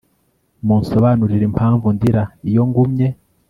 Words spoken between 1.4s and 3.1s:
impamvu ndira, iyo ngumye